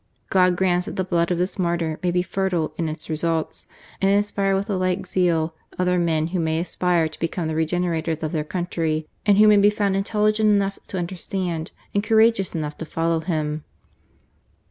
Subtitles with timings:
[0.31, 3.67] God grant that the blood of this martyr may be fertile in its results,
[4.01, 8.23] and inspire with the like zeal other men who may aspire to become the regenerators
[8.23, 12.79] of their country, and who may be found intelligent enough to understand, and courageous enough
[12.79, 13.63] to follow him."